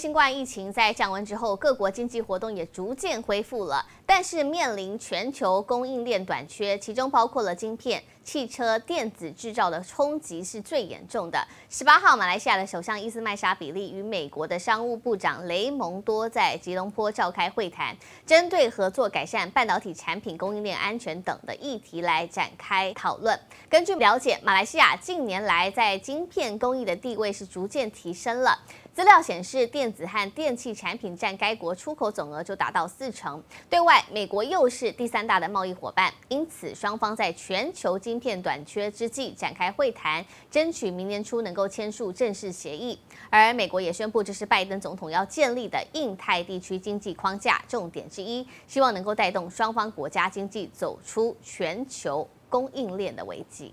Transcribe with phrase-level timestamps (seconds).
[0.00, 11.46] 新冠疫情在降温之后，各国经济活动也逐渐恢复了，但是面临全球供应链短缺，其中包括了晶片、汽车电子制造的冲击是最严重的。
[11.68, 17.94] 十八号，马来西亚的首相伊斯迈沙比利与美国的商务部长雷蒙多在吉隆坡召开会谈，
[18.24, 23.38] 针对合作改善半导体产品供应链安全等的议题来展开讨论。
[23.68, 28.58] 根据了解，马来西亚近年来在晶片工艺的地位是逐渐提升了。
[28.92, 33.42] 资料显示，电子和电器产品占该国出口总额就达到四成。
[33.68, 42.98] 对外，美国又是第三大的贸易伙伴，因此双方在全球晶片短缺之际展开会谈，争取明年初能够签署正式协议。
[43.28, 53.72] 而美国也宣布，这是拜登总统要建立的印太地区经济框架重点之一，希望能够带动双方国家经济走出全球供应链的危机。